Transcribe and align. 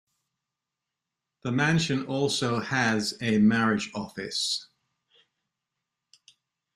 The 1.43 1.51
mansion 1.51 2.07
also 2.07 2.59
has 2.59 3.13
a 3.21 3.37
marriage 3.37 3.91
office. 3.93 4.65